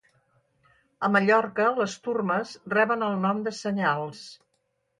[1.07, 4.27] A Mallorca les turmes reben el nom de senyals